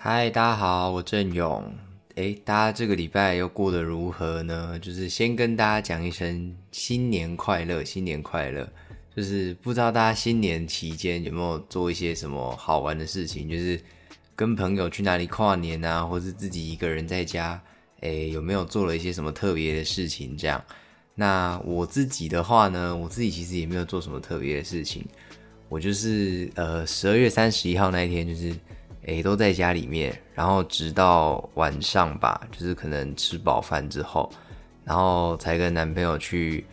[0.00, 1.60] 嗨，大家好，我郑勇。
[2.14, 4.78] 诶，大家这个礼拜又过得如何呢？
[4.78, 8.66] 就是先跟大家讲一声新年快乐，新年快乐。
[9.16, 13.78] 就是不知道大家新年期间有没有做一些什么好玩的事情，就是
[14.36, 17.60] 跟朋友去哪里跨年啊，或是自己一个人在家，
[18.02, 20.36] 诶，有没有做了一些什么特别的事情？
[20.36, 20.64] 这样。
[21.16, 25.04] 那我自己的话呢，我自己其实也没有做什么特别的事情。
[25.68, 28.54] 我就是呃十二月三十一号那一天，就是
[29.08, 34.30] 诶都在家里面，然后直到晚上吧，就是可能吃饱饭之后，
[34.84, 36.64] 然后才跟男朋友去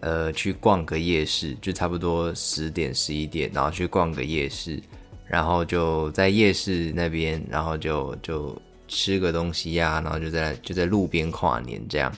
[0.00, 4.80] 呃去逛个夜市，就差不多十点十一点，然后去逛个夜市，
[5.26, 12.12] 然后就在夜市那边，然后就就吃个东西呀，然后就在就在路边跨年这样。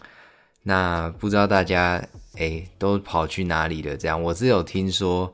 [0.63, 2.03] 那不知道大家
[2.39, 3.97] 哎都跑去哪里了？
[3.97, 5.33] 这样我是有听说，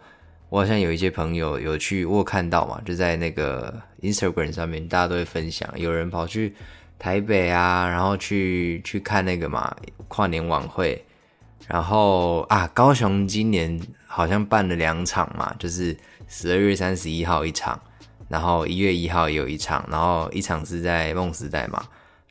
[0.50, 6.54] 我好像有一些朋友有去，我看到嘛，就在那个 Instagram 上面，大家都会分享，有人跑去
[6.98, 9.76] 台北啊，然后去去看那个嘛
[10.08, 11.04] 跨年晚会，
[11.66, 15.96] 然后啊高雄今年好像办了两场嘛，就是
[16.28, 17.78] 十二月三十一号一场，
[18.28, 21.84] 然后一月一号有一场，然后一场是在梦时代嘛，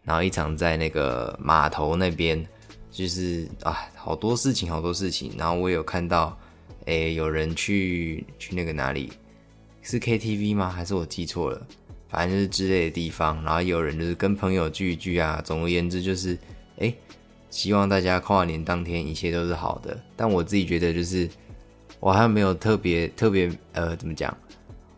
[0.04, 2.46] 然后一场在那个码头那边。
[2.90, 5.32] 就是啊，好多事情，好多事情。
[5.38, 6.36] 然后我有看到，
[6.88, 9.12] 诶，有人去去那个哪里，
[9.82, 10.70] 是 KTV 吗？
[10.70, 11.68] 还是我记错了？
[12.10, 13.42] 反正就是之类的地方。
[13.44, 15.42] 然后有人就是跟朋友聚一聚啊。
[15.46, 16.38] 总而言之，就是
[16.80, 16.94] 诶，
[17.50, 19.98] 希望大家跨年当天一切都是好的。
[20.16, 21.30] 但我自己觉得，就是
[22.00, 24.36] 我还没有特别特别呃，怎么讲？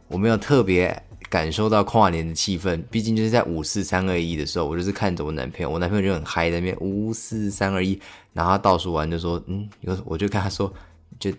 [0.07, 0.99] 我没有特别。
[1.29, 8.01] 感受到跨年的气氛，毕竟就是在五四三二一的时候，我就是看着我男朋友，我男朋友就很嗨在那边五四三二一，
[8.33, 10.73] 然后他倒数完就说，嗯，有我就跟他说，
[11.19, 11.31] 就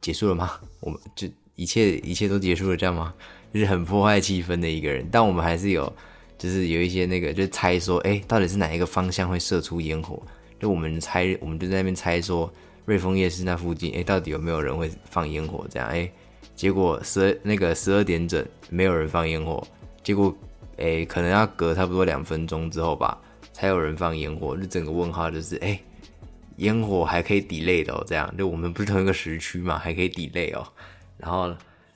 [0.00, 0.52] 结束了吗？
[0.80, 3.14] 我们就一切一切都结束了这样吗？
[3.52, 5.92] 就是很破坏气氛的一个人，但我们还是有，
[6.38, 10.22] 就是有一些那个就猜说，哎，到底是哪一个方向会射出烟火？
[10.58, 12.52] 就我们猜，我们就在那边猜说，
[12.84, 15.66] 瑞丰夜市那附近，哎，到底有没有人会放烟火？
[15.70, 16.10] 这样，哎。
[16.56, 19.66] 结果十二那个十二点整没有人放烟火，
[20.04, 20.36] 结果
[20.76, 23.18] 诶可能要隔差不多两分钟之后吧，
[23.50, 24.54] 才有人放烟火。
[24.54, 25.80] 就整个问号就是诶，
[26.60, 30.66] 烟火还可以抵 y 的哦，这样就我们不是同一个时区嘛，还可以抵 y 哦。
[31.18, 31.48] 然后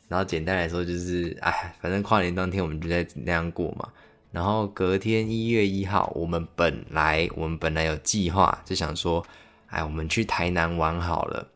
[0.09, 3.89] 然后简单来说就是哎，反正跨年当天我们就在那样过嘛。
[4.31, 9.25] 然后隔天一月一号，我们本来我们本来有计划就想说，
[9.69, 11.49] 哎，我们去台南玩好了。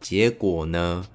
[0.00, 1.06] 结果呢？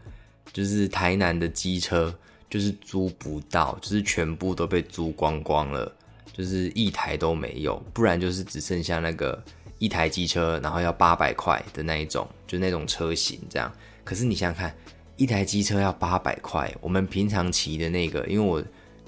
[0.54, 2.12] 就是台南的机车，
[2.50, 5.92] 就是租不到，就是全部都被租光光了，
[6.34, 9.44] 就是一台都没有，不然就是只剩下那个
[9.80, 13.72] 一台机车，然后要八百块的那一种，就那种车型这样。
[14.04, 14.76] 可是你想想看，
[15.18, 18.62] 一台机车要八百块，我们平常骑的那个，因为我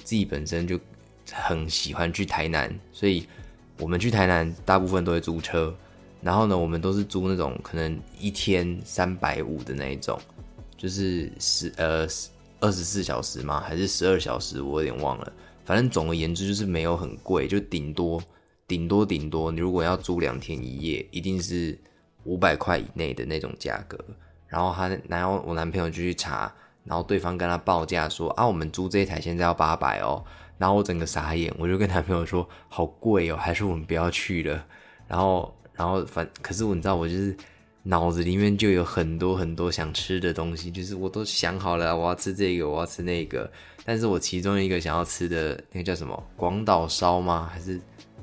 [0.04, 0.80] 自己本身就
[1.32, 3.28] 很喜欢去台南，所以
[3.78, 5.76] 我们去台南大部分都会租车，
[6.22, 10.20] 然后呢，我们都是租那种可能一天三百五的那一种。
[10.78, 12.08] 就是十呃
[12.62, 13.62] 二十四小时吗？
[13.68, 14.62] 还是十二小时？
[14.62, 15.34] 我有点忘了。
[15.66, 18.22] 反正总而言之，就是没有很贵，就顶多
[18.70, 21.78] 顶多顶多，你如果要租两天一夜，一定是
[22.24, 23.98] 五百块以内的那种价格。
[24.48, 26.50] 然后他，然后我男朋友就去查，
[26.86, 30.24] 然后对方跟他报价说啊，我们租这一台现在要八百哦。
[30.58, 34.66] 然后我整个傻眼，我就跟男朋友说，好贵哦，还是我们不要去了。
[35.08, 37.36] 然后，然后反，可是我你知道，我就是。
[37.84, 43.50] 脑子里面就有很多很多想吃的东西，就是我都想好了，我要吃这个，我要吃那个。
[43.86, 47.50] 但是我其中一个想要吃的那个叫什么广岛烧吗？
[47.52, 47.80] 还是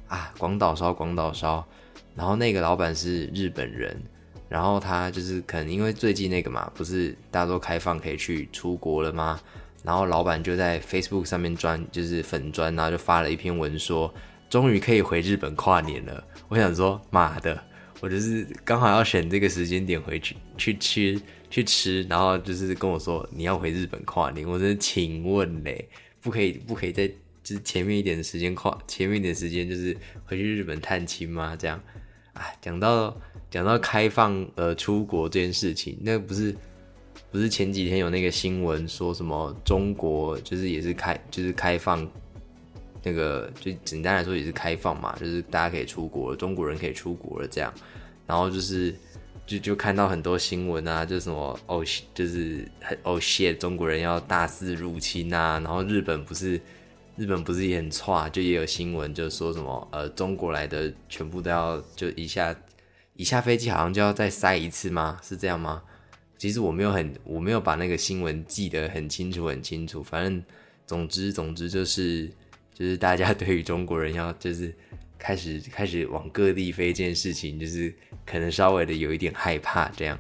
[0.09, 0.93] 啊广岛烧？
[0.93, 1.67] 广岛烧。
[2.15, 4.01] 然后那个老板是日本人，
[4.49, 9.39] 然后他就是可能因为最近那个嘛，不是大家都开放可以去出国了吗？
[9.85, 14.13] 然后老板就在 Facebook 上面专就是粉专，然后就发了一篇文说，
[14.49, 16.25] 终于可以回日本跨年了。
[16.49, 17.63] 我想说，妈的！
[18.01, 25.89] 我就是刚好要选这个时间点回去去吃去吃，然后就是跟我说你要回日本跨年，我真的请问嘞，
[26.21, 27.11] 不可以不可以在
[27.47, 31.57] 是前面一点的时间跨前面一点时间就是回去日本探亲吗？
[31.57, 31.81] 这样，
[32.33, 33.17] 哎，讲到
[33.51, 36.55] 讲到开放呃出国这件事情，那不是
[37.31, 42.09] 不是前几天有那个新闻说什么中国就是也是开就是开放。
[43.03, 47.73] 那个就简单来说也是开放嘛，就是大家可以出国，中国人可以出国了这样，
[48.27, 48.93] 然后就是
[49.47, 56.61] 就就看到很多新闻啊，就什么哦，就是很哦谢中国人要大肆入侵啊，然后日本不是
[57.17, 62.55] 日本不是也很差，就也有新闻就说什么呃中国来的全部都要就一下
[63.15, 65.19] 一下飞机好像就要再塞一次吗？
[65.23, 65.83] 是这样吗？
[66.39, 70.43] 其实我没有很我没有把那个新闻记得很清楚很清楚，反正
[70.87, 72.31] 总之总之就是。
[72.79, 74.71] 就是大家对于中国人要就是
[75.19, 77.91] 开始开始往各地飞这件事情，就是
[78.27, 80.19] 可能稍微的有一点害怕这样。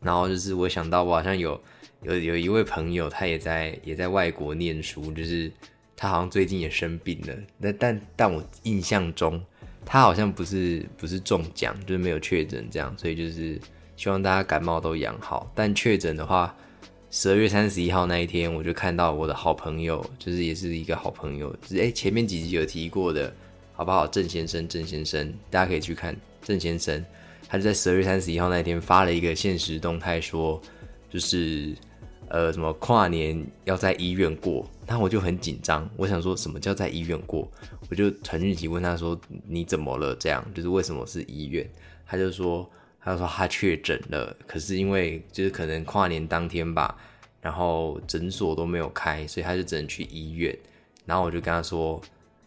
[0.00, 1.62] 然后就是我想到我好像有
[2.02, 5.48] 有有一位朋友，他也在也在外国念书，就是
[5.96, 7.34] 他好像最近也生病了。
[7.58, 9.42] 那但但我印象中
[9.84, 13.60] 他好像不是不是中奖，就是没有确诊这样，所以就是
[13.96, 15.50] 希望大家感冒都养好。
[15.54, 16.54] 但确诊的话。
[17.08, 23.32] 十二月三十一号那一天，我就看到我的好朋友，就是也是一个好朋友，就是哎前面几集有提过的，
[23.72, 24.06] 好不好？
[24.06, 27.02] 郑先生，郑先生，大家可以去看郑先生，
[27.48, 30.60] 他就在十二月三十一号那一天发了一个现实动态，说
[31.08, 31.74] 就是
[32.28, 37.50] 呃什么跨年要在医院过，那我就很紧张，我想说什么叫在医院过，
[37.88, 40.14] 我就传讯息问他说你怎么了？
[40.16, 41.68] 这样就是为什么是医院？
[42.06, 42.68] 他就说。
[42.98, 46.98] 他说他确诊了，可是因为就是可能跨年当天吧，
[47.40, 50.58] 然后诊所都没有开，所以他就只能去医院。
[51.04, 52.02] 然后我就跟他说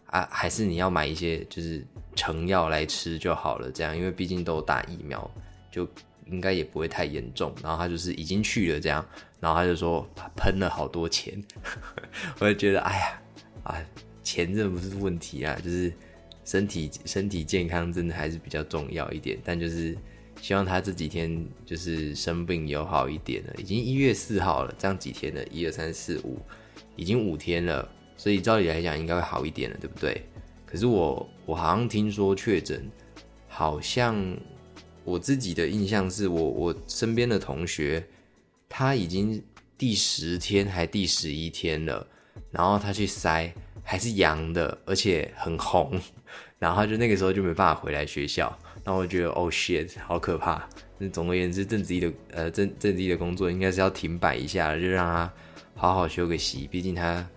[0.08, 1.82] 啊，还是你要买一些就是
[2.14, 5.30] 成药来吃就好了，这样，因为毕竟都打疫苗，
[5.70, 5.88] 就
[6.26, 7.54] 应该也不会太严重。
[7.62, 9.02] 然后他就是已经去了这样，
[9.40, 10.06] 然后他就说
[10.36, 11.42] 喷了好多钱，
[12.38, 13.22] 我就觉得哎呀
[13.64, 13.76] 啊，
[14.22, 15.92] 钱真的不是问题啊，就是
[16.44, 19.96] 身体身体健康真的还是比较重要一点，但就是。
[20.42, 26.38] 希望他这几天就是生病有好一点了，已经一月四号了，这样几天了，一二三四五，
[26.96, 30.22] 已经五天了，所以照理来讲应该会好一点了，对不对？
[30.64, 32.90] 可是我我好像听说确诊，
[33.48, 34.16] 好像
[35.04, 38.02] 我自己的印象是我我身边的同学
[38.70, 39.42] 他已经
[39.76, 42.06] 第十天还第十一天了，
[42.50, 43.52] 然后他去筛
[43.82, 46.00] 还是阳的，而且很红，
[46.58, 48.56] 然后就那个时候就没办法回来学校。
[48.84, 50.66] 然后我觉得，Oh shit，好可怕。
[50.96, 55.32] 那总而言之，郑子怡的呃郑郑子怡的工作应该是要停摆一下了，就让他
[55.74, 56.66] 好好休个息。
[56.70, 57.28] 毕竟他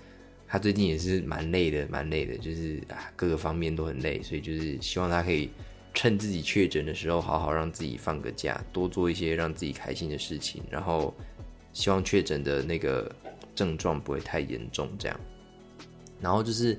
[0.47, 4.21] 他最近也是蛮累的，蛮累的，就是啊各个方面都很累。
[4.21, 5.49] 所以就是希望他可以
[5.93, 10.63] 趁自己确诊的时候，好好让自己放个假，多做一些让自己开心的事情。
[10.69, 11.13] 然后
[11.71, 13.09] 希望确诊的那个
[13.55, 15.19] 症状不会太严重，这样。
[16.19, 16.77] 然后就是。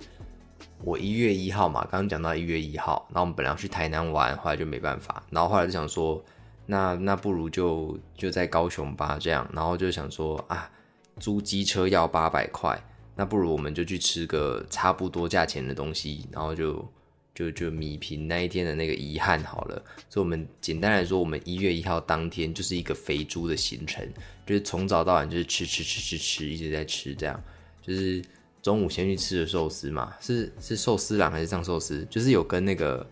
[0.83, 6.23] 我一月一号嘛，刚刚讲到一月一号，那我们本来要去台南玩，后来就没办法，然后后来就想说，
[6.67, 10.71] 那那不如就就在高雄吧，这样，然后就想说啊，
[11.19, 12.79] 租机车要八百块，
[13.15, 16.87] 那不如我们就去吃个差不多价钱的东西，然后就
[17.35, 19.83] 就就米平那一天的那个遗憾好了。
[20.09, 24.09] 所以，我们简单来说，我们一月一号当天就是一个肥猪的行程，
[24.47, 27.43] 就是从早到晚就是吃吃吃吃吃，一直在吃，这样
[27.83, 28.23] 就是。
[28.65, 32.03] 中午先去吃的寿司嘛，是是寿司郎还是上寿司？
[32.09, 33.07] 就是有跟那个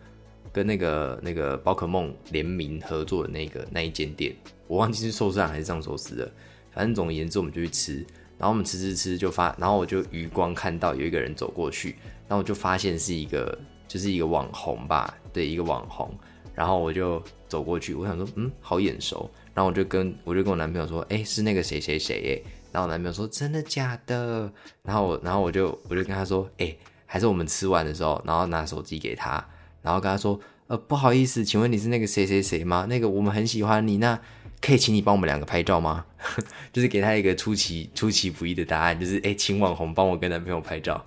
[0.51, 4.35] 跟那个那个宝可梦联名合作的那个那一间店，
[4.67, 6.33] 我忘记是寿司郎还是上寿司了。
[6.71, 7.97] 反正总而言之，我们就去吃，
[8.39, 11.97] 然后我们吃吃吃就发，然后我就余光看到有一个人走过去，
[12.27, 13.59] 然后我就发现是一个
[13.93, 16.11] 就是一个网红吧，对，一个网红。
[16.55, 19.31] 然后我就走过去，我想说，嗯，好眼熟。
[19.53, 22.51] 然后我就跟我就跟我男朋友说，哎，是那个谁谁谁，哎。
[22.73, 24.51] 然后我男朋友说：“真的假的？”
[24.83, 26.75] 然后我，然后我就我就跟他说：“哎，
[27.05, 29.47] 还是我们吃完的时候，然后拿手机给他，
[29.83, 32.87] 然后跟他说：‘呃，不好意思，请问你是那个谁谁谁吗？
[32.89, 34.19] 那个我们很喜欢你，那
[34.63, 36.07] 可以请你帮我们两个拍照吗？’
[36.73, 41.05] 就是给他一个出其出其不意的答案，就是哎，请网红帮我跟男朋友拍照，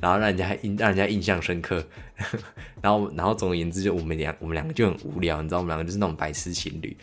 [0.00, 1.84] 然后让人家印让人家印象深刻。
[2.80, 6.96] 然后然后总而言之，就我们两我们两个就很无聊，你知道，我们两个就是那种白痴情侣。”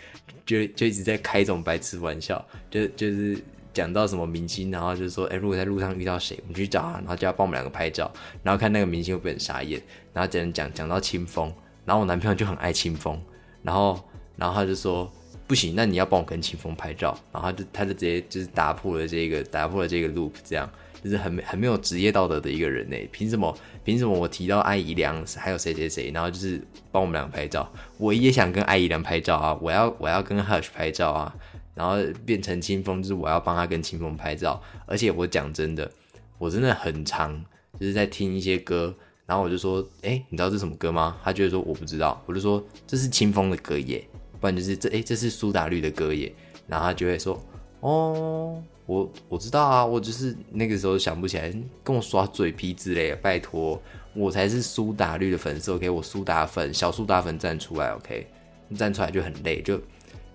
[0.43, 3.41] 就就一直在开这种白痴玩笑，就就是
[3.73, 8.11] 讲到什么明星，然后就说，哎，如果在路上遇到谁，我们去找他，然后就要帮我们两个拍照，
[8.43, 9.81] 然后看那个明星会不会很傻眼。
[10.11, 11.53] 然后讲讲讲到清风，
[11.85, 13.21] 然后我男朋友就很爱清风，
[13.61, 14.03] 然后
[14.35, 15.09] 然后他就说，
[15.47, 20.69] 不行，那你要帮我跟清风拍照，然后他就他就直接就是打破了这个打破了这个 loop，这样
[21.03, 23.57] 就是很很没有职业道德的一个人呢，凭什么？
[23.83, 27.67] 凭什么我提到艾姨良还有谁谁谁，然后就是帮我们俩拍照，
[27.97, 31.35] 我也想跟艾姨良拍照啊，我要我要跟 Hush 拍照啊，
[31.73, 35.89] 然后变成清风，就是我要帮他跟清风拍照，而且我讲真的，
[36.37, 37.43] 我真的很长，
[37.79, 41.17] 就是在听一些歌，然后我就说，哎，你知道这什么歌吗？
[41.23, 44.07] 他就会说我不知道，我就说这是清风的歌耶，
[44.39, 46.31] 不然就是这哎这是苏打绿的歌耶，
[46.67, 47.43] 然后他就会说，
[47.79, 48.61] 哦。
[48.91, 51.49] 我我知道啊，我就是那个时候想不起来，
[51.81, 53.81] 跟我耍嘴皮之类的，拜托，
[54.13, 58.27] 我才是苏打绿的粉丝，OK，我苏打粉，小苏打粉站出来，OK，
[58.75, 59.79] 站出来就很累，就，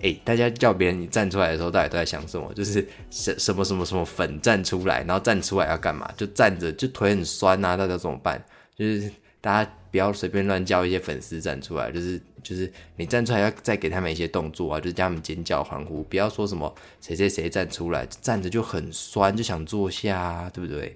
[0.01, 2.51] 哎，大家叫别人你站出来的时候，大家都在想什么？
[2.55, 6.11] 就是什什么什么什么粉站出来，然后站出来要干嘛？
[6.17, 8.43] 就站着，就腿很酸啊，大家怎么办？
[8.75, 9.11] 就是
[9.47, 9.73] 大家。
[9.89, 20.95] 不要随便乱叫一些粉丝站出来，就是就是你站出来要再给他们一些动作啊，就是叫他们尖叫欢呼，不要说什么谁谁谁站出来站着就很酸，就想坐下，对不对？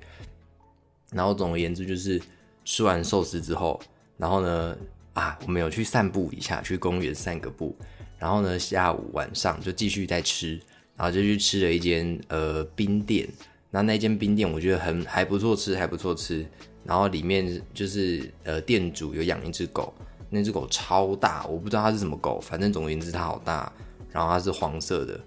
[1.12, 2.20] 然后总而言之就是
[2.66, 3.80] 吃完寿司之后，
[4.18, 4.76] 然后呢
[5.14, 7.74] 啊，我们有去散步一下，去公园散个步，
[8.18, 10.60] 然后呢下午晚上就继续在吃，
[10.94, 13.26] 然后就去吃了一间呃冰店，
[13.70, 16.44] 那那间冰店我觉得很还不错吃，还不错吃，
[16.84, 19.92] 然后里面就是呃店主有养一只狗，
[20.28, 23.72] 那只狗超大，我不知道它是什么狗，反正总而言之它好大，
[24.10, 25.20] 然后它是黄色的，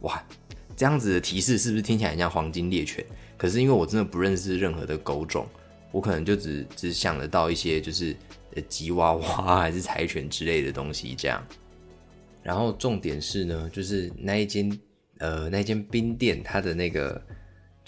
[0.00, 0.22] 哇，
[0.76, 3.04] 这样子的提示是不是听起来很像黄金猎犬？
[3.36, 5.46] 可是因为我真的不认识任何的狗种，
[5.92, 8.14] 我可能就只只想得到一些就是
[8.54, 11.42] 呃吉娃娃还是柴犬之类的东西这样。
[12.42, 14.78] 然后重点是呢，就是那一间
[15.18, 17.22] 呃那间冰店，它的那个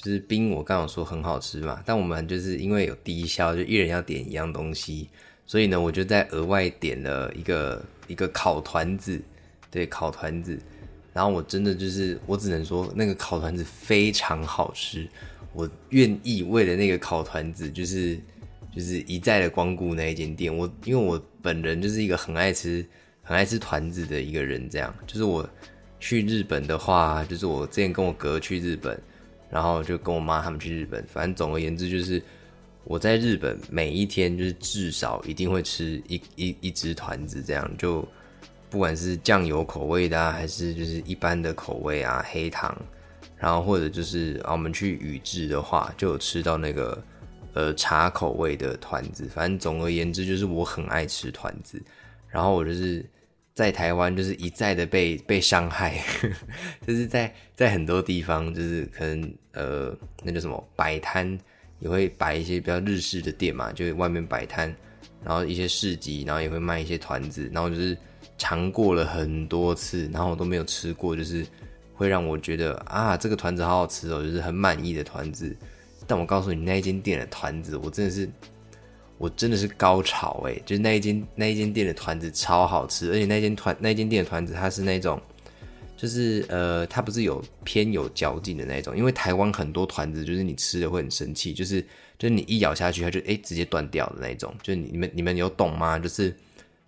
[0.02, 5.08] 就是冰，我刚刚说很好吃嘛，但我们就是因为有低消，就一人要点一样东西，
[5.46, 9.22] 所以呢，我就在额外点了一个一个烤团子，
[9.70, 10.58] 对，烤团子。
[11.14, 15.06] 然后我真的就是，我只能说那个烤团子非常好吃。
[15.52, 18.18] 我愿意为了那个烤团子，就是
[18.74, 20.54] 就是一再的光顾那一间店。
[20.56, 22.84] 我因为我本人就是一个很爱吃
[23.22, 25.48] 很爱吃团子的一个人，这样就是我
[26.00, 28.98] 去日本的话，就是我之前跟我哥去日本，
[29.52, 32.20] 然后就跟我妈他们去日本，反正总而言之就是
[32.84, 38.02] 我在日本每一天就是至少一定会吃一一一只团子，这样就
[38.70, 42.74] 不管是酱油口味的啊，还是就是一般的口味啊，黑糖。
[43.36, 47.04] 然后或者就是啊，我们去宇治的话，就有吃到那个
[47.54, 49.28] 呃茶口味的团子。
[49.34, 51.82] 反正总而言之，就是我很爱吃团子。
[52.28, 53.04] 然后我就是
[53.54, 55.98] 在台湾，就是一再的被被伤害，
[56.86, 61.38] 就是在在很多地方，就是可能呃那叫什么摆摊，
[61.80, 64.74] 也会摆一些比较日式的店嘛，就外面摆摊，
[65.24, 67.50] 然后一些市集，然后也会卖一些团子。
[67.52, 67.96] 然后就是
[68.38, 71.46] 尝过了很多次，然后我都没有吃过，就是。
[71.94, 75.54] 会让我觉得啊，这个团子好好吃哦，就是很满意的团子。
[76.04, 78.28] 但我告诉你，那一间店的团子，我真的是，
[79.22, 80.60] 我真的是高潮哎！
[80.66, 85.22] 就是那一间那一间店的团子超好吃，而且那间团那间店的团子，它是那种，
[85.96, 88.96] 就是呃，它不是有偏有嚼劲的那种。
[88.96, 91.80] 因为台湾很多团子，就是你吃了会很生气，就是
[92.18, 94.52] 就是你一咬下去，它就哎直接断掉的那种。
[94.60, 95.96] 就是你们你们有懂吗？
[96.00, 96.36] 就是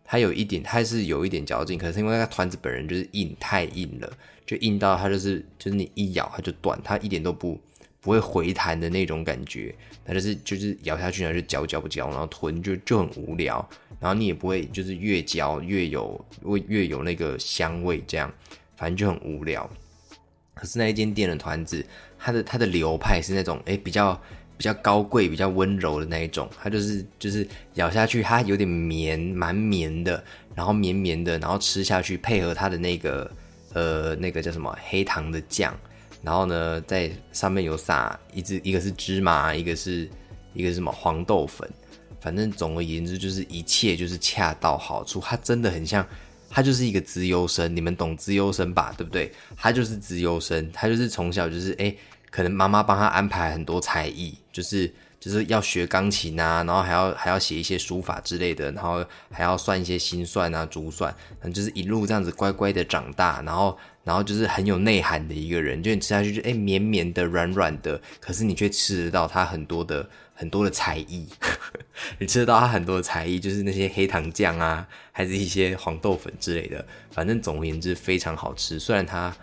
[0.05, 4.13] 它有一点，它是有一点嚼劲，可是因为它团子本人就是硬，太硬了。
[4.45, 7.61] 就硬到它就是就是你一咬它就断，它一点都不
[8.01, 9.73] 不会回弹的那种感觉，
[10.05, 13.67] 它就是就是咬下去然后就嚼嚼不嚼，然后吞就就很无聊，
[13.99, 18.33] 然后你也不会就是越嚼越有会越有那个香味，这样
[18.77, 19.69] 反正就很无聊。
[20.55, 21.85] 可是那一间店的团子，
[22.19, 24.21] 它的它的流派是那种哎比较
[24.57, 30.23] 比较高贵、比较温柔的那一种，它就是就是咬下去它有点绵，蛮绵的，
[30.55, 33.31] 然后绵绵的，然后吃下去配合它的那个。
[33.75, 35.77] 呃，那个叫什么黑糖的酱，
[36.25, 40.09] 然后呢，在上面有撒一只，一个是芝麻，一个是
[40.55, 41.71] 一个什么黄豆粉，
[42.21, 45.21] 反正总而言之就是一切就是恰到好处。
[45.21, 46.05] 他真的很像，
[46.49, 48.95] 他就是一个资优生，你们懂资优生吧？
[48.97, 49.31] 对不对？
[49.57, 51.95] 他就是资优生，他就是从小就是哎，
[52.31, 54.93] 可能妈妈帮他安排很多才艺，就是。
[55.25, 71.27] 就是要学钢琴啊，然后还要还要写一些书法之类的，然后还要算一些心算啊、珠算，嗯，就是一路这样子乖乖的长大，然后然后就是很有内涵的一个人，就你吃下去就哎绵绵的、软软的，可是你却吃得到他很多的很多的才艺，
[72.21, 78.79] 你吃得到他很多的才艺，就是那些黑糖酱啊，还是一些黄豆粉之类的，反正总而言之非常好吃。
[78.79, 79.35] 虽然它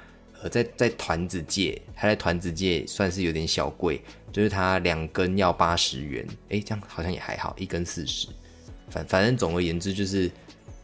[0.50, 4.02] 在在团子界，它在团子界算是有点小贵。
[4.32, 8.30] 就是它两根要八十元，哎，这样好像也还好，一根四十，
[8.88, 10.32] 反反正总而言之就是，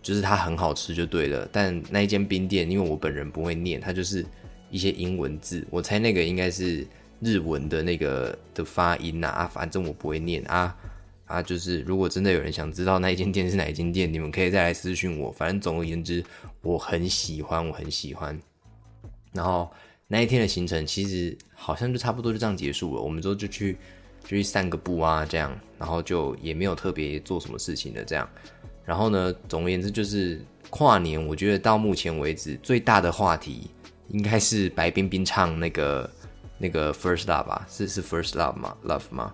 [0.03, 1.47] 就是它很好吃就对了。
[1.49, 4.25] 但那一间冰店，因为我本人不会念，它就是
[4.69, 6.85] 一些英文字，我猜那个应该是
[7.21, 9.29] 日文的那个的发音呐。
[9.29, 10.75] 啊，反正我不会念啊
[11.25, 15.31] 啊，就是如果真的有人想知道那一间店是哪一间店，你们可以再来私信我。
[15.31, 16.21] 反正总而言之，
[16.61, 18.37] 我很喜欢，我很喜欢。
[19.37, 19.71] 然后。
[20.09, 23.01] 那一天的行程其实好像就差不多就这样结束了。
[23.01, 23.73] 我们之后就去
[24.23, 28.25] 就去散个步啊，这样，然后就也没有特别做什么事情的这样。
[28.85, 30.39] 然后呢，总而言之就是
[30.69, 33.69] 跨年，我觉得到目前为止最大的话题
[34.07, 36.09] 应该是白冰冰唱那个
[36.57, 37.67] 那个 First Love 吧？
[37.69, 39.33] 是是 First Love 吗？Love 吗？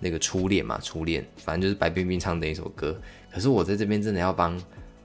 [0.00, 3.00] 那个初恋嘛，初恋，反正就是白冰冰唱的一首歌。
[3.32, 4.62] 可是我在这边真的要帮，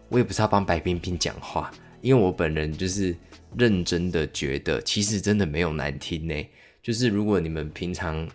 [0.09, 1.71] 我也不是要帮白冰冰讲话，
[2.01, 3.15] 因为我本人就是。
[3.57, 6.35] 认真的觉得，其实真的没有难听呢。
[6.81, 8.27] 就是如果你们平常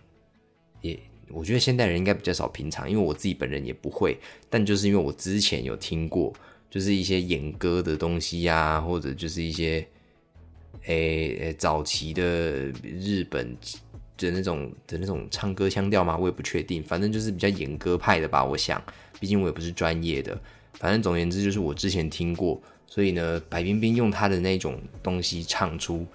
[0.80, 0.98] 也，
[1.30, 4.18] 我觉得现代人应该比较少平常，因为我自己本人也不会。
[4.48, 6.32] 但就是因为我之前有听过，
[6.68, 9.86] 就是一些演歌的东西呀，或者就是一些
[10.86, 13.56] 诶早期的日本
[14.16, 16.16] 的那种的那种唱歌腔调吗？
[16.16, 18.44] 我也不确定，反正就是比较演歌派的吧。
[18.44, 18.82] 我想，
[19.20, 20.36] 毕竟我也不是专业的。
[20.74, 26.06] 反正总而言之，就是我之前听过，所以呢，白冰冰用她的那种东西唱出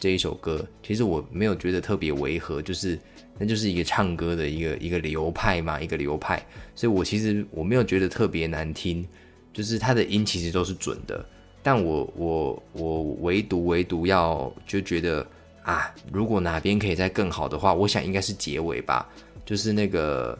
[0.00, 2.98] 这一首歌，其实我没有觉得特别违和，就是
[3.38, 6.44] 那就是一个唱歌的一个一个流派嘛，一个流派。
[6.74, 9.06] 所以我其实我没有觉得特别难听，
[9.52, 11.24] 就是他的音其实都是准的。
[11.62, 15.24] 但我我我唯独唯独要就觉得。
[15.64, 19.08] 啊，如果哪边可以再更好的话，我想应该是结尾吧，
[19.44, 20.36] 就是那个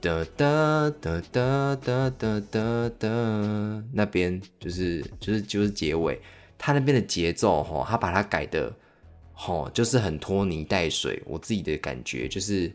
[0.00, 6.20] 的的的的的的的的那边，就是就是就是结尾，
[6.56, 8.74] 他那边的节奏哈，他把它改的，
[9.32, 12.70] 哈，就是很拖泥带水，我自己的感觉就是，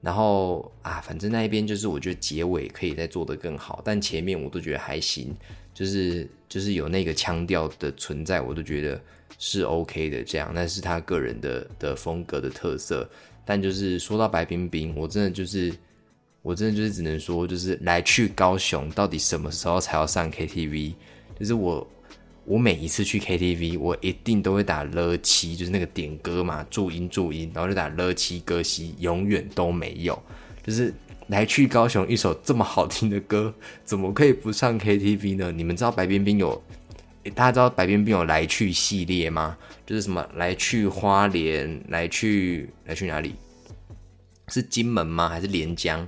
[0.00, 5.34] 然后啊，反正那一边就是我觉得结尾可以再做得更好，但前面我都觉得还行，
[5.72, 9.00] 就是就是有那个腔调的存在，我都觉得。
[9.38, 13.06] 是 OK 的，这样那是他个人的的风格的特色。
[13.44, 15.70] 但就是说到白冰冰，我真的就是，
[16.46, 20.94] 我真的就是只能说，就是来去高雄，到底什么时候才要上 KTV？
[21.36, 21.84] 就是我，
[22.44, 30.16] 我每一次去 KTV，我一定都会打了七，就是那个点歌嘛，注音注音，然后就打了七歌西，永远都没有。
[30.64, 30.94] 就是
[31.26, 33.52] 来去高雄一首这么好听的歌，
[33.84, 35.50] 怎么可以不上 KTV 呢？
[35.50, 36.62] 你们知道白冰冰有？
[37.34, 39.58] 大家知道白冰冰有来去系列吗？
[39.84, 43.34] 就是什么来去花莲，来去来去哪里？
[44.46, 45.28] 是金门吗？
[45.28, 46.06] 还是连江？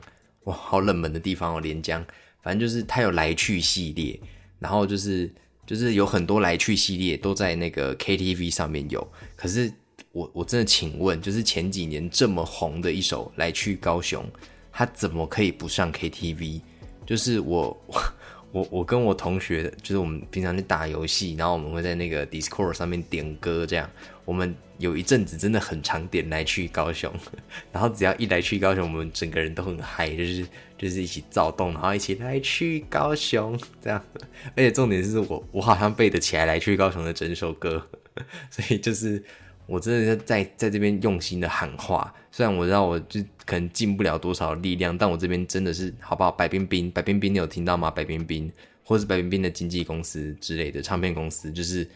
[0.49, 2.05] 哇，好冷门的地方哦，连江。
[2.43, 4.19] 反正就是它有来去系列，
[4.59, 5.31] 然后就是
[5.67, 9.07] 就是有很多来去系列都在那个 KTV 上面有。
[9.37, 9.71] 可是
[10.13, 14.25] 我我真的请问，就是前几年这么红的一首来去高雄，
[14.73, 16.61] 它怎么可以不上 KTV？
[17.07, 17.77] 就是我。
[18.51, 23.89] 我我跟我同学，就是我们平常去打游戏，然后我们会在那个 Discord 上面点歌，这样。
[24.25, 27.13] 我们有一阵子真的很常点来去高雄，
[27.71, 30.47] 然后只要一来去高雄，我们整个人都很嗨，就是
[30.79, 34.03] 就是一起躁动，然后一起来去高雄这样。
[34.57, 37.87] 而且重点是我我好像背得起来来去高雄的整首歌，
[38.51, 39.23] 所以就是。
[39.69, 46.33] 我真的在在这边用心的喊话，虽然我知道我就可能尽不了多少力量，但我这边真的是好不好？
[46.33, 47.91] 白冰冰，白冰冰，你有听到吗？
[47.91, 48.51] 白冰冰，
[48.83, 51.87] 或是白冰冰的经纪公司之类的唱片公司，就是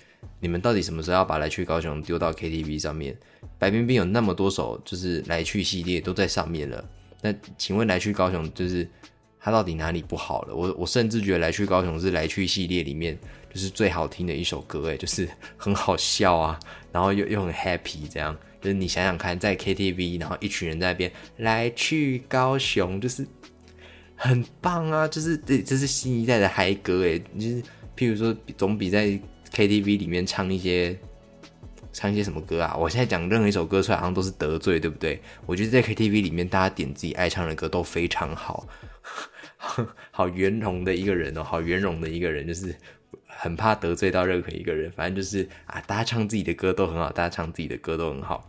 [0.42, 3.16] 你们到底什么时候要把来去高雄丢到 KTV 上面？
[3.58, 6.84] 白冰冰有那么多首，就是来去系列都在上面了，
[7.22, 8.86] 那请问来去高雄就是
[9.38, 10.54] 它到底哪里不好了？
[10.54, 13.16] 我我甚至觉得来去高雄是来去系列里面。
[13.52, 15.28] 就是最好听的一首歌，哎，就是
[15.58, 16.58] 很好笑啊，
[16.90, 23.26] 然后又又很 happy，这样，就是你想想看，在 KTV，然后一群人在那边来去高雄，就是
[24.16, 27.62] 很棒啊，就是这这是新一代的嗨歌，哎，就是
[27.94, 29.20] 譬如说，总比在
[29.52, 30.98] KTV 里面唱一些
[31.92, 32.76] 唱一些什么歌啊？
[32.76, 35.20] 我现在讲任何一首歌出来，好像都是得罪，对不对？
[35.46, 38.66] 我觉得在 KTV 里面，大家点自己爱唱的歌都非常好，
[40.10, 42.74] 好圆融的一个人哦，好圆融的一个人，就是。
[43.34, 48.48] 很怕得罪到任何一个人，反正就是啊，大家唱自己的歌都很好，大家唱自己的歌都很好。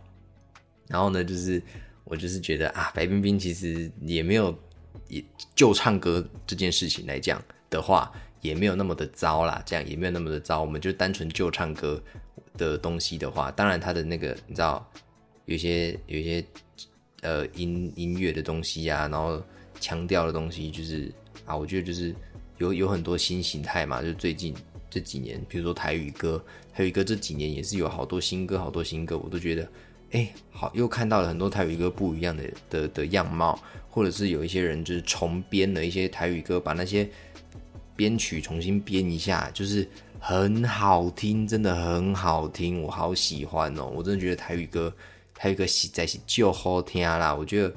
[0.86, 1.60] 然后呢，就是
[2.04, 4.56] 我就是觉得啊，白冰冰其实也没有，
[5.08, 8.12] 也就唱歌这件事情来讲的话，
[8.44, 10.60] 也没有那么的糟啦，这样也没有那么的糟。
[10.60, 12.00] 我们就单纯就唱歌
[12.56, 14.88] 的东西的话，当然他的那个你知道，
[15.46, 16.44] 有些有些
[17.22, 19.42] 呃音音乐的东西啊，然后
[19.80, 21.10] 强调的东西，就是
[21.44, 22.14] 啊，我觉得就是
[22.58, 24.54] 有有很多新形态嘛，就最近。
[24.90, 26.40] 这几年，比如说台语歌，
[26.72, 29.68] 台语歌这几年也是有好多新歌，好多新歌，我都觉得，
[30.12, 33.58] 哎，好，又看到了很多台语歌不一样的的的样貌，
[33.90, 37.10] 或者是有一些人就是重编了一些台语歌，把那些
[37.96, 44.94] 编曲重新编一下，就是很好听，真的很好听，我好喜欢哦，我真的觉得台语歌，
[45.34, 47.74] 台语歌实在是就好听啦，我觉得。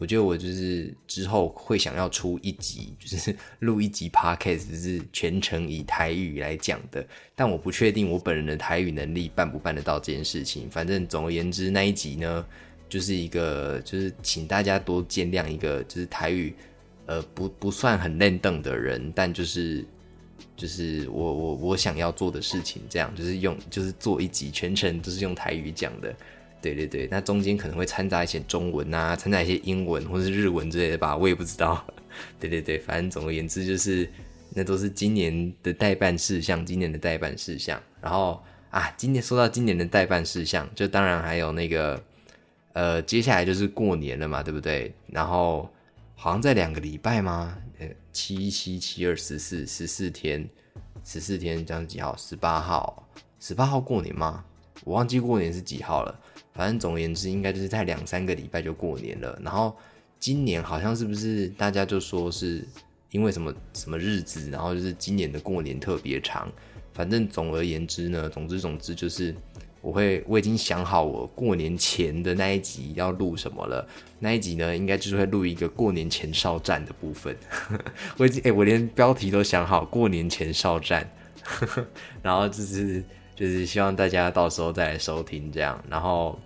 [0.00, 7.04] 我觉得我就是之后会想要出一集， 就是录一集 podcast，是全程以台语来讲的。
[7.34, 10.70] 但我不确定我本人的台语能力办不办得到这件事情。
[10.70, 12.46] 反正总而言之，那一集呢，
[12.88, 16.54] 就是一个就是请大家多见谅一个就是台语
[17.08, 19.84] 呃不不算很认邓的人，但就是
[20.54, 26.14] 就是我我我想要做的事情，这样就是用就是做一集全程都是用台语讲的。
[26.60, 31.86] 对对对，那中间可能会掺杂一些中文啊，掺杂一些英文或者是日文之类的吧，我也不知道。
[32.40, 34.10] 对对对，反正总而言之就是，
[34.50, 37.80] 那都是今年的代办事项，今年的代办事项。
[38.02, 42.02] 然后啊，今年说到今年的代办事项，就当然还有那个，
[42.72, 44.92] 呃，接下来就是过年了嘛，对不对？
[45.06, 45.70] 然后
[46.20, 47.56] 好像在两个礼拜吗？
[47.78, 50.50] 呃，七七七二十四十四天，
[51.04, 52.16] 十四天这样几号？
[52.16, 54.44] 十八号，十八号过年吗？
[54.82, 56.20] 我忘记过年是几号了。
[56.52, 59.38] 反正总而言之，应该就是在两三个礼拜就过年了。
[59.44, 59.76] 然后
[60.18, 62.66] 今年好像是不是大家就说是
[63.12, 66.50] 因为什么什么日子，然后就是今年的过年特别长。
[66.92, 69.32] 反正总而言之呢，总之总之就是。
[69.80, 73.86] 我会，我已经想好我过年前的那一集要录什么了。
[74.18, 77.36] 那一集呢，应该就是会录一个过年前哨战的部分。
[78.18, 81.08] 我已经，哎，我连标题都想好，过年前哨战。
[82.22, 83.02] 然后就是
[83.34, 85.82] 就是希望大家到时候再来收听这样。
[85.88, 86.38] 然后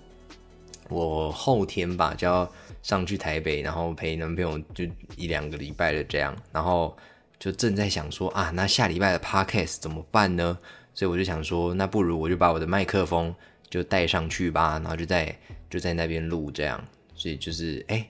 [0.91, 2.49] 我后天吧就要
[2.83, 4.85] 上去台北，然后陪男朋友就
[5.17, 6.37] 一两个礼拜的这样。
[6.53, 6.95] 然后
[7.39, 10.59] 就正在想说啊，那下礼拜的 podcast 怎么办呢？
[10.95, 13.35] 所以我就想说，那不如我就把我的麦克风
[13.71, 15.35] 就带上去吧，然后就在
[15.71, 16.83] 就在那边录这样。
[17.15, 18.07] 所以就是哎，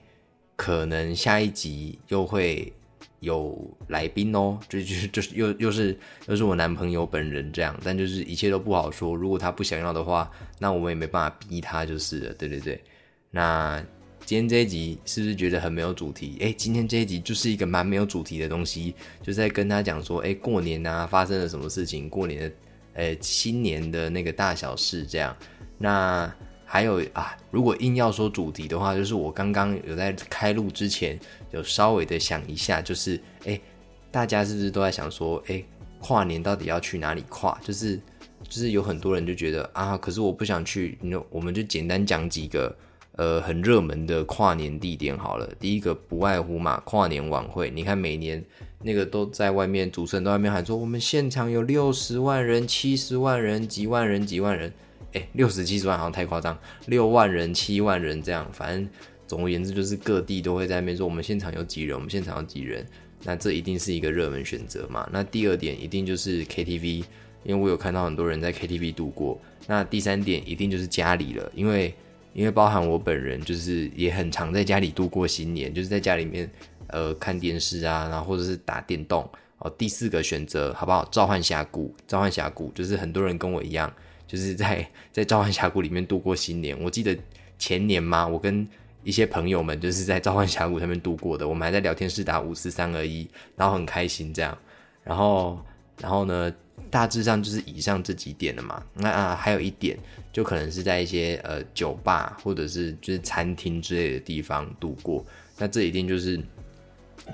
[0.55, 2.73] 可能下一集又会
[3.19, 7.79] 有来宾哦，就就就是又又是又是我男朋友本人这样。
[7.83, 12.33] 但就是一切都不好说，如果他不想要的话，那我们也没办法逼他就是了。
[12.33, 12.81] 对对对，
[13.31, 13.81] 那
[14.25, 16.37] 今天这一集是不是觉得很没有主题？
[16.41, 22.09] 哎，今天这一集就是一个蛮没有主题的东西，就在跟他讲说，哎，过年啊发生了什么事情？
[22.09, 22.51] 过年的。
[22.95, 25.35] 呃，新年的那个大小事这样，
[25.79, 26.31] 那
[26.63, 31.19] 还有啊，如果硬要说主题的话，就是我刚刚有在开录之前
[31.51, 33.59] 有稍微的想一下，就是哎，
[34.11, 35.63] 大家是不是都在想说，哎，
[35.99, 37.59] 跨年到底要去哪里跨？
[37.63, 37.97] 就是
[38.43, 42.75] 就是有很多人就觉得啊，可是我不想去，那我们就简单讲几个
[43.13, 45.47] 呃很热门的跨年地点好了。
[45.59, 48.43] 第一个不外乎嘛，跨年晚会，你看每年。
[48.83, 54.71] 那个都在外面，主持人都在外面喊说，我们现场有六十万人、七十万人、几万人、几万人，
[55.13, 58.87] 哎，六十七十万好像太夸张，六万人、七万人这样，反正
[59.25, 62.85] 总而言之就是各地都会在那边说，我们现场有几人，我们现场有几人，
[63.23, 65.09] 那这一定是一个热门选择嘛。
[65.11, 67.03] 那第二点一定就是 KTV，
[67.43, 69.39] 因为我有看到很多人在 KTV 度过。
[69.65, 71.93] 那第三点一定就是家里了，因为
[72.33, 76.51] 因为包含我本人就是也很常在家里度过新年，就是在家里面。
[76.87, 79.27] 呃，看电视啊，然后或者是打电动
[79.59, 79.69] 哦。
[79.77, 81.03] 第四个选择好不好？
[81.11, 83.91] 召唤峡谷，召唤峡谷就是很多人跟我一样，
[84.27, 86.79] 就是在 在召唤峡谷里面度过新年。
[86.81, 87.17] 我记得
[87.57, 88.67] 前年嘛，我跟
[89.03, 91.47] 一些朋友们就是在召唤峡谷上面度过的。
[91.47, 94.57] 我们还在聊天室打五四三二一，然后很开心这样。
[95.03, 95.59] 然后，
[95.99, 96.53] 然后呢，
[96.89, 98.81] 大致上就是以上这几点了嘛。
[98.93, 99.97] 那啊，还有一点，
[100.31, 105.25] 就可能是在一些呃酒吧或者是就是餐厅之类的地方度过。
[105.57, 106.39] 那这一定就是。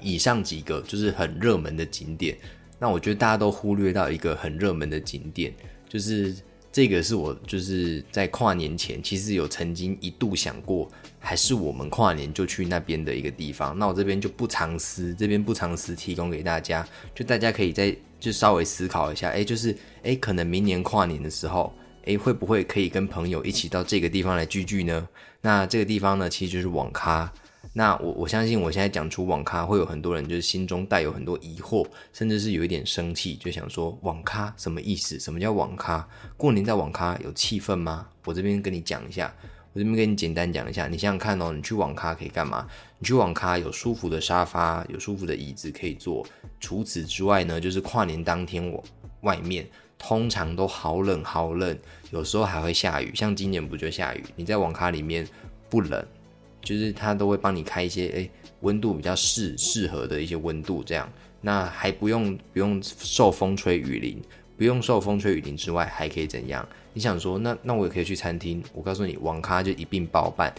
[0.01, 2.37] 以上几个就是很热门的景点，
[2.77, 5.53] 那我觉得大家都忽略到一个很热门的景点，
[5.87, 6.35] 就是
[6.71, 13.77] 这个是我就是在跨年前其实有曾经一度想过，还是我们跨年就去那边的一个地方。
[13.77, 21.73] 那我这边就不藏私，这边不藏私提供给大家，就大家可以再就稍微思考一下，哎，就是哎，可能明年跨年的时候，
[22.05, 25.07] 哎，会不会可以跟朋友一起到这个地方来聚聚呢？
[25.41, 27.33] 那这个地方呢，其实就是网咖。
[27.79, 35.17] 那我我相信，我现在讲出网咖，会有很多人就是心中带有很多疑惑，甚至是有一点生气，就想说网咖什么意思？
[35.17, 36.05] 什么叫网咖？
[36.35, 38.05] 过年在网咖有气氛吗？
[38.25, 39.33] 我这边跟你讲一下，
[39.71, 42.67] 我这边跟你简单讲一下，你想想看哦，你去网咖可以干嘛？
[42.97, 46.27] 你去网咖有舒服的沙发，有舒服的椅子可以坐。
[46.59, 48.83] 除此之外呢，就是跨年当天，我
[49.21, 49.65] 外面
[49.97, 51.79] 通常都好冷好冷，
[52.11, 54.25] 有时候还会下雨，像今年不就下雨？
[54.35, 55.25] 你在网咖里面
[55.69, 56.05] 不冷？
[56.69, 58.29] 就是它都会帮你开一些诶
[58.59, 64.21] 温度比较适适合的一些温度，这样那还不用不用受风吹雨淋，
[64.55, 66.63] 不用受风吹雨淋之外还可以怎样？
[66.93, 70.53] 你想说那那我也可以去餐厅，我告诉你网咖就一并包办。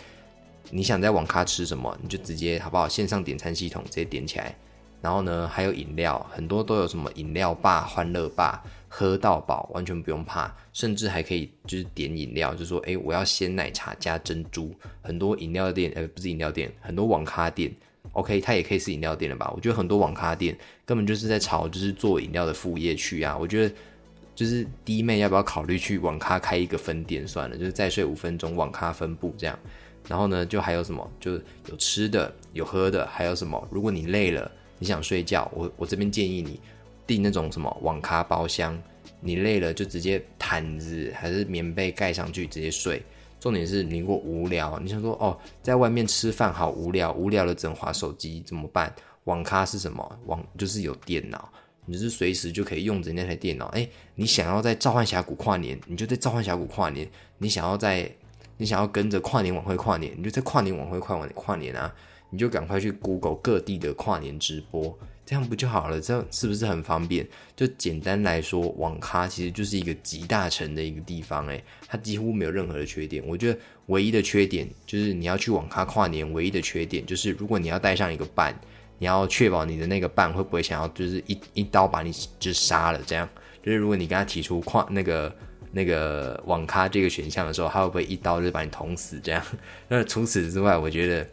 [0.73, 2.89] 你想在网咖吃什么，你就直接好不好？
[2.89, 4.53] 线上点餐系统直接点起来，
[5.01, 8.63] 然后呢还有饮料，很多都有什么饮料霸、欢乐霸。
[8.93, 14.75] 喝到饱，完全不用怕，甚至还可以就是点饮料，就说哎，我要鲜奶茶加珍珠。
[15.01, 17.73] 很多饮料店，呃，不是饮料店，很多网咖店
[18.15, 19.49] ，OK，它也可以是饮料店了吧？
[19.55, 23.39] 我觉得很多网咖店根本就是在炒，就是做饮料的副业去啊。
[23.39, 23.73] 我觉得
[24.35, 29.57] 就是弟妹要不要考虑去网咖开一个分店算了，就是再睡五分钟网咖分部这样。
[30.09, 31.35] 然后呢，就还有什么，就
[31.69, 33.69] 有吃的，有喝的，还有什么？
[33.71, 36.61] 如果你累了，你想睡觉，我我这边建议你。
[37.07, 38.81] 订那种什么网咖包厢，
[39.19, 43.03] 你累了就直接毯子还是棉被盖上去直接睡。
[43.41, 48.95] 重点是你如果无聊，你想说哦，在外面吃饭好无聊，无聊的整滑手机怎么办？
[49.25, 50.19] 网咖是什么？
[50.27, 51.53] 网就是有电脑，
[51.85, 53.67] 你就是随时就可以用着那台电脑。
[53.71, 57.05] 哎，你想要在召唤峡谷跨年，你就在召唤峡谷跨年；
[57.39, 58.09] 你想要在，
[58.57, 61.93] 你想要跟着跨年晚会跨年，你就在跨年晚会跨完跨年啊。
[62.31, 66.01] 你就赶快去 Google 各地的跨年直播，这样不就好了？
[66.01, 67.27] 这样是不是很方便？
[67.55, 73.23] 就简单来说，网咖其实就是一个集大成的一个地方，诶，它几乎没有任何的缺点。
[73.27, 78.59] 我觉得唯一的缺点就是你要去网咖跨年，唯一的缺点就是如果你要带上一个伴，
[78.99, 83.29] 你要确保你的那个伴会不会想要就是一一刀把你就杀了，这样
[83.63, 85.35] 就是如果你跟他提出跨那个。
[85.73, 89.21] 那个网咖这个选项的时候，他会不会一刀就把你捅死？
[89.23, 89.41] 这样？
[89.87, 91.25] 那除此之外，我觉得，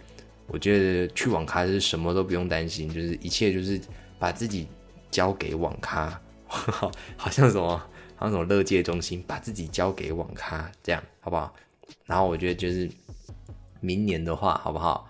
[0.48, 3.80] 我觉得去网咖是什么都不用担心，就是一切就是
[4.18, 4.68] 把自己
[5.12, 7.78] 交给网咖，好 好像什么，
[8.16, 11.54] 好像什么乐界中心，把自己交给网咖，这样好不好？
[12.06, 12.90] 然后我觉得就是
[13.82, 15.10] 明年的话，好不好？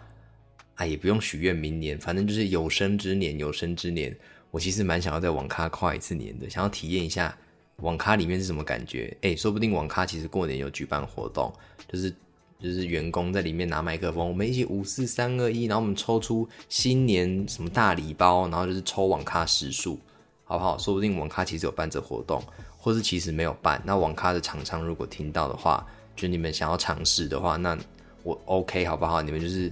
[0.75, 4.15] 啊，也不用许愿明年，反正就是有生之年，有生之年，
[4.51, 7.35] 我其实蛮想要在网咖跨一次年的，想要体验一下。
[7.83, 9.15] 网咖里面是什么感觉？
[9.21, 11.53] 哎，说不定网咖其实过年有举办活动，
[11.87, 12.11] 就是
[12.59, 19.99] 就是员工在里面拿麦克风，我们一起五四三二一，然后我们抽出新年什么大礼包，然后就是抽网咖时数，
[20.43, 20.77] 好不好？
[20.77, 22.43] 说不定网咖其实有办这活动，
[22.77, 23.81] 或是其实没有办。
[23.85, 27.77] 那网咖的厂商如果听到的话，就你们想要尝试的话，那
[28.23, 29.21] 我 OK 好不好？
[29.21, 29.71] 你们就是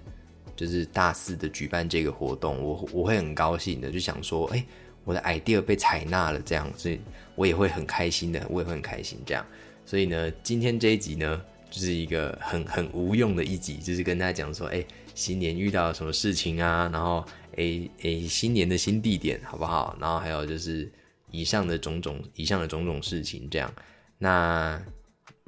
[0.56, 4.66] 就是大肆的举办这个活动，我我会很高兴的，就想说，哎，
[5.04, 7.00] 我的 idea 被采纳了，这样所以。
[7.38, 9.46] 我也会很开心的，我也会很开心这样，
[9.86, 17.26] 所以呢，今天这一集呢，就是一个很很无用的一集，就是跟大家讲说，哎，新年遇到什么事情啊，然后，
[17.58, 19.98] 哎哎，新年的新地点好不好？
[20.00, 20.92] 然后还有就是
[21.32, 23.74] 以上的种种，以上的种种事情这样。
[24.18, 24.82] 那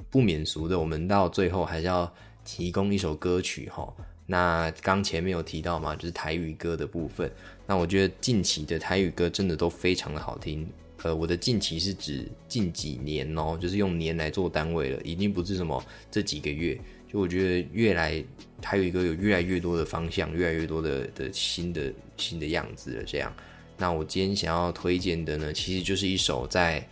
[0.09, 2.11] 不免俗的，我们到最后还是要
[2.43, 3.93] 提供一首歌曲哈。
[4.25, 7.31] 那刚前面有提到嘛，就是台语歌的部分。
[7.65, 10.67] 那我觉得近期的台语歌真的都非常的好听。
[11.03, 16.79] 呃，我的近期是指近几年哦，就是用年来做单位了，已经不是什么这几个月。
[17.07, 18.21] 就我觉得越来
[18.61, 23.03] 还有一个有越来越多的方向，越来越多的的新的新的样子了。
[23.05, 23.33] 这样，
[23.77, 26.85] 那我今天想要推荐的呢，其实就是一首在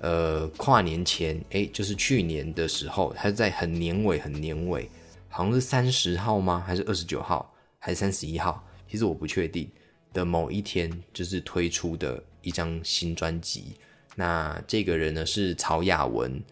[0.00, 4.88] 呃跨年前，哎，就是去年的时候，它在很年尾很年尾，
[5.28, 6.64] 好像是三十号吗？
[6.66, 7.54] 还是二十九号？
[7.78, 8.66] 还是三十一号？
[8.90, 9.70] 其实我不确定
[10.12, 12.20] 的某一天，就是推出的。
[12.42, 13.76] 一张新专辑，
[14.16, 16.42] 那这个人呢是曹雅文，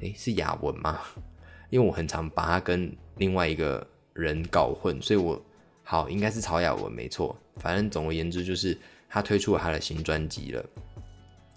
[0.00, 1.00] 诶，是雅文吗？
[1.70, 5.42] 因为我很常把他跟另外一个人搞混，所以我
[5.82, 7.36] 好应该是曹雅文没错。
[7.56, 10.64] 反正总而言之，就是他推出了他的新专辑了。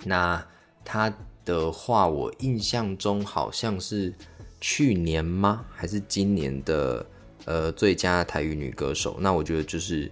[0.04, 0.44] 那
[0.84, 1.14] 他
[1.46, 4.14] 的话，我印象中好像是
[4.60, 5.66] 去年吗？
[5.74, 7.06] 还是今年的
[7.46, 9.18] 呃最佳台语女歌手？
[9.20, 10.10] 那我觉得就是。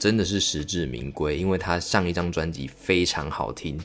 [0.00, 3.78] 真的是实至名归，因为他上一张专辑非常好听，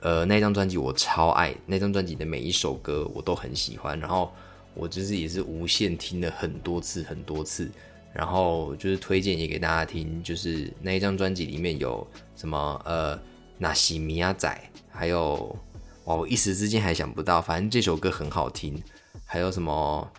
[0.00, 4.30] 呃，那张专辑我超爱，那张专辑的每一首歌我都很喜欢，然后
[4.74, 7.70] 我就是也是无限听了很多次很多次，
[8.12, 13.18] 然后就是推荐也给大家听，就是那一张专辑里面有什么呃
[13.56, 15.58] 纳西米亚仔，还有
[16.04, 18.78] 哇我一时之间还想不到，反正这首歌很好听，
[19.24, 20.12] 还有什么，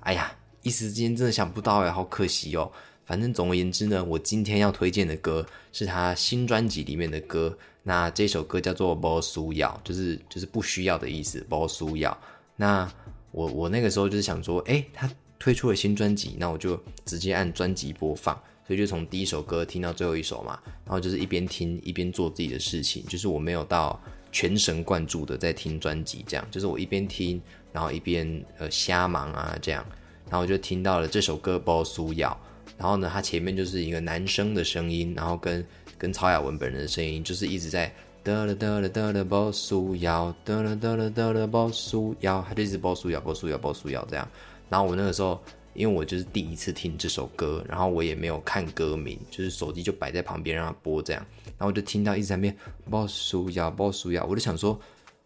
[0.00, 0.32] 哎呀
[0.62, 2.72] 一时之间真的想不到哎，好可惜哦。
[3.08, 7.56] 反正总而言之呢，我今天要推荐的歌是他新专辑里面的歌。
[7.82, 11.40] 那这首歌叫做《不需要》，就是就是不需要的意思。
[11.48, 12.16] 不需要。
[12.54, 12.86] 那
[13.30, 20.60] 我我那个时候就是想说，哎，他推出了新专辑，那我就直接按专辑播放，所以就从第一首歌听到最后一首嘛。
[20.84, 23.98] 然后就是一边听一边做自己的事情，就是我没有到
[24.30, 27.40] 全神贯注的在听专辑，这样就是我一边听，
[27.72, 29.82] 然后一边呃瞎忙啊这样。
[30.26, 32.38] 然后我就听到了这首歌《不需要》。
[32.78, 35.66] 然后呢，他前面就是一个男生的声音，然后跟
[35.98, 44.26] 跟曹雅文本人的声音，就是一直在得了得了得了包苏瑶，得了得了得了包苏瑶，他就一直包苏瑶包苏瑶包苏瑶这样。
[44.68, 45.42] 然后我那个时候，
[45.74, 51.26] 因为我就是第一次听这首歌，然后我也没有看歌名，就是手机就摆在旁边让他播这样。
[51.46, 52.56] 然后我就听到一直在变
[52.88, 54.78] 包苏瑶包苏瑶，我就想说，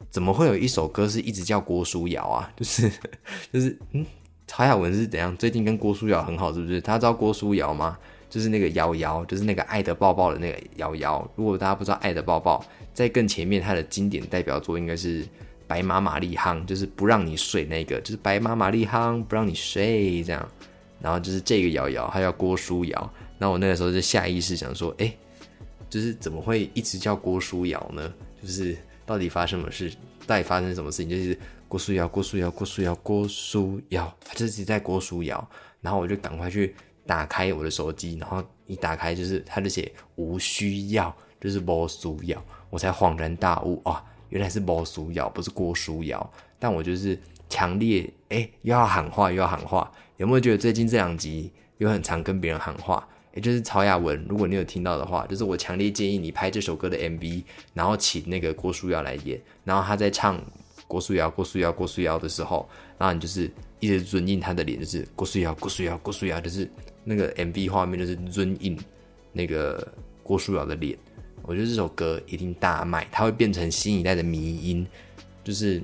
[0.08, 2.50] 怎么会有一首歌是一直叫郭书瑶啊？
[2.56, 2.90] 就是
[3.52, 4.06] 就是嗯。
[4.46, 5.34] 曹雅文是怎样？
[5.36, 6.80] 最近跟郭书瑶很好，是不是？
[6.80, 7.96] 他知道郭书瑶吗？
[8.28, 11.30] 就是那个瑶瑶，就是那个《爱的抱抱》的那个瑶瑶。
[11.36, 12.58] 如果大家不知道《爱的抱抱》，
[12.94, 15.22] 在更前面，他的经典代表作应该是
[15.66, 20.48] 《白马玛丽夯》，就是不让你睡那个，就是白马玛丽夯不让你睡这样。
[21.00, 23.12] 然后就是这个瑶瑶，他叫郭书瑶。
[23.38, 25.14] 那我那个时候就下意识想说，哎，
[25.90, 28.12] 就是怎么会一直叫郭书瑶呢？
[28.42, 29.92] 就是到底发生什么事？
[30.26, 31.08] 到底发生什么事情？
[31.10, 31.38] 就是。
[31.72, 35.48] 郭书瑶，郭书瑶，郭书瑶，郭书瑶，他就是在郭书瑶，
[35.80, 46.30] 然后我就赶快去打开我的手机，然后一打开就是他就写无需要，就是郭书瑶，我才恍然大悟啊，原来是郭书瑶，不是郭书瑶。
[46.58, 53.08] 但我就是强烈哎，又要喊话又要喊话，有没有觉得最近这两集又很常跟别人喊话？
[53.32, 60.38] 也就是曹雅文，如果你有听到的话，就是我强烈建议你拍这首歌的 MV，然后请那个郭书瑶来演，然后他在唱
[60.92, 63.50] 郭书瑶、郭书瑶、郭书瑶的时候，然后你就是
[63.80, 66.70] 一直尊印他的脸，就是郭书瑶、郭书瑶、郭书瑶，就是
[67.02, 68.78] 那个 MV 画面就是尊印
[69.32, 69.90] 那个
[70.22, 70.98] 郭书瑶的脸。
[71.44, 74.86] 我觉得这首歌一定大卖，它会变成新一代的迷音。
[75.42, 75.82] 就是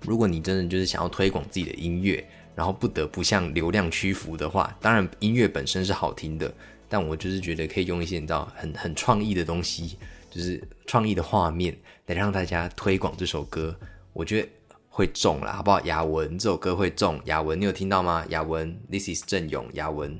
[0.00, 2.26] 如果你真的就是想要推广自己的音乐。
[2.56, 6.50] 然后不得不向流量屈服的话，当然音乐本身是好听的，
[6.88, 9.98] 但我就是觉得可以用一些你知道很很创意的东西，
[10.30, 11.76] 就是创意的画面
[12.06, 13.76] 来让大家推广这首歌，
[14.16, 14.48] 我觉得
[14.88, 15.78] 会中了，好不好？
[15.82, 18.24] 雅文这首歌会中，雅文你有听到吗？
[18.30, 20.18] 雅文，This is 郑勇，雅文，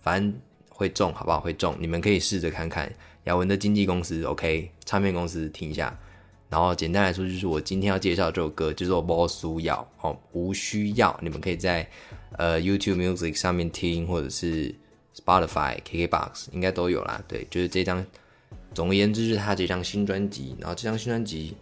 [0.00, 0.34] 反正
[0.68, 1.38] 会中，好不好？
[1.38, 5.96] 会中，你们可以试着看看雅文的经纪公司，OK，唱片公司听一下。
[6.48, 11.16] 然后简单来说，就是我今天要介绍这首歌，叫做《无需要》哦，无需要。
[11.22, 11.88] 你们可以在
[12.38, 14.74] 呃 YouTube Music 上面听，或者是
[15.14, 17.22] Spotify、KKBox 应该都有啦。
[17.28, 18.04] 对，就是这张。
[18.74, 20.56] 总而言之，就是他这张新专辑。
[20.58, 21.56] 然后这张新专辑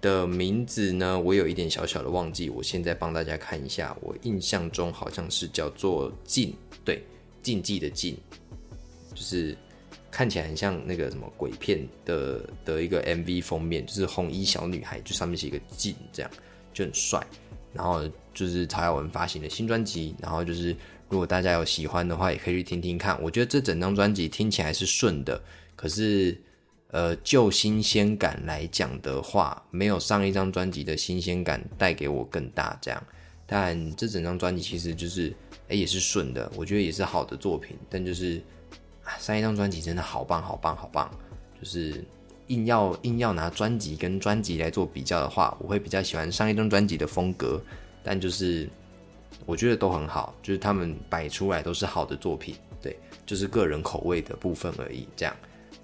[0.00, 2.50] 的名字呢，我有一点小小的忘记。
[2.50, 6.50] 我现在帮大家看一下，我印象中好像是叫做《禁》，
[6.84, 7.02] 对，
[7.42, 8.16] 禁忌的禁，
[9.14, 9.56] 就是。
[10.08, 16.30] 看起来很像那个什么鬼片的的一个 MV 封面，就是红衣小女孩，就上面写一个“禁”，这样
[16.72, 17.22] 就很帅。
[17.74, 20.74] 然后就是曹雅文发行的新专辑，然后就是
[21.10, 23.20] 如果大家有喜欢的话，也可以去听听看。
[23.22, 25.38] 我觉得这整张专辑听起来是顺的，
[25.74, 26.34] 可是
[26.96, 32.74] 呃，就新鲜感来讲的话，没有上一张专辑的新鲜感带给我更大。
[32.80, 33.02] 这样，
[33.46, 35.30] 但这整张专辑其实就是
[35.68, 38.40] 哎也是顺的，我觉得也是好的作品，但就是。
[39.20, 41.08] 上一张专辑真的好棒，好棒，好棒！
[41.60, 42.04] 就是
[42.48, 47.62] 硬要硬要拿专辑跟专辑来做比较的话，我会比较喜欢上一张专辑的风格。
[48.02, 48.68] 但就是
[49.44, 55.06] 我觉得都很好，就是他们摆出来都是好的作品，对，就是个人口味的部分而已。
[55.14, 55.32] 这样，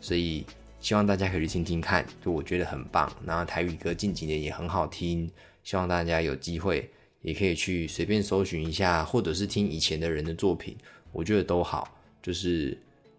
[0.00, 0.44] 所以
[0.82, 3.10] 希望大家可以去听听看，就我觉得很棒。
[3.24, 5.30] 然后台语歌近几年也很好听，
[5.64, 6.90] 希望大家有机会
[7.22, 10.76] 也可以去随便搜寻一下，或者是听以前的人的作品，
[11.12, 12.76] 我觉得都好，就是。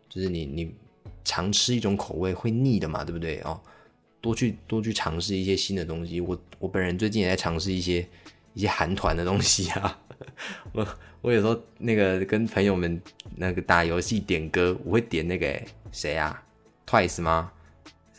[0.10, 0.72] 就是你你
[1.26, 3.60] 尝吃一种口味会腻的嘛，对不对哦？
[4.22, 6.22] 多去多去尝试一些新的东西。
[6.22, 8.08] 我我本人最近也在尝试一些
[8.54, 10.00] 一些韩团的东西啊。
[10.72, 10.88] 我
[11.22, 13.02] 我有时候那个跟朋友们
[13.38, 15.60] 那个打游戏点歌，我会点那个
[15.92, 16.43] 谁啊
[16.88, 17.52] ？Twice 吗？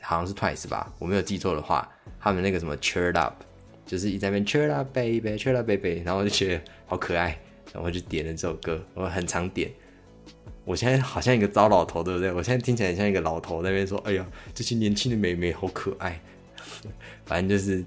[0.00, 3.42] 好像是 Twice 吧，我没有记错的话，他们那个什么 Cheered Up，
[3.86, 7.38] 就是一直在那边 Cheer Up Baby，Cheer Up Baby，然后我就觉得好可爱，
[7.72, 9.70] 然后我就点了这首歌，我很常点。
[10.66, 12.32] 我现在好像一个糟老头，对不对？
[12.32, 16.18] 我现在听起来像一个老头在那边说：“哎呀，这些年轻的美眉好可爱。”
[17.24, 17.84] 反正就是，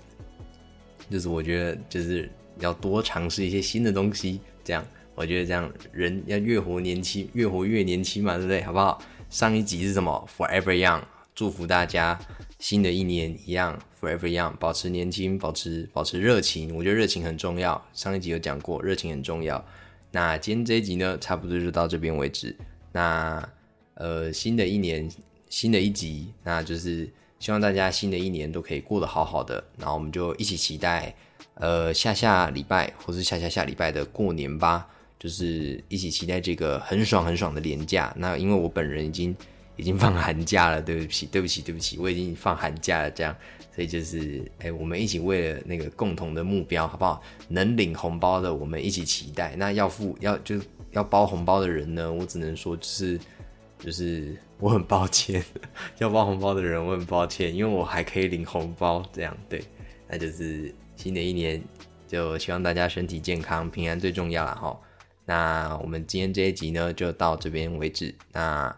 [1.10, 4.86] 就是我觉得就是要多尝试一些新的东西，这样
[5.16, 8.62] 我觉得这样人要越活年轻，越活越年轻嘛，对不对？
[8.62, 9.02] 好不好？
[9.30, 11.02] 上一集是什么？Forever Young，
[11.36, 12.18] 祝福大家
[12.60, 16.74] 新的一年一样 Forever Young，保持年轻，保持保持热情。
[16.76, 17.86] 我觉得热情很重要。
[17.94, 19.64] 上一集有讲过，热情很重要。
[20.12, 22.56] 那今天这一集呢，差不多就到这边为止。
[22.94, 23.48] 那
[23.96, 25.12] 呃，新的一年，
[25.50, 29.62] 新的一集，那就是希望大家新的一年都可以过得好好的。
[29.78, 31.14] 然后我们就一起期待，
[31.56, 34.88] 呃，下下礼拜或是下下下礼拜的过年吧，
[35.20, 38.14] 就是一起期待这个很爽很爽的年假。
[38.18, 39.36] 那因为我本人已经
[39.76, 43.36] 已经放寒假了，对不起， 对不起，对不起，我已经放寒假了，这样。
[43.76, 47.22] 所以就是，哎，我们一起为了那个共同的目标，好不好？
[47.48, 49.56] 能领红包的，我们一起期待。
[49.56, 50.60] 那要付要就
[50.94, 53.20] 要包红包的人呢，我只能说就是，
[53.78, 55.44] 就是我很抱歉，
[56.00, 59.64] 要包红包的人我很抱歉，因为我还可以领红包，这样对。
[60.08, 61.62] 那就是新的一年，
[62.08, 64.76] 就希望大家身体健康，平安最重要了哈。
[65.28, 68.16] 那我们今天这一集呢，就到这边为止。
[68.32, 68.76] 那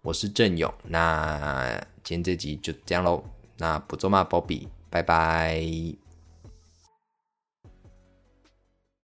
[0.00, 1.70] 我是郑勇，那
[2.02, 3.22] 今天这集就这样喽。
[3.58, 6.01] 那不做嘛，波比，拜拜。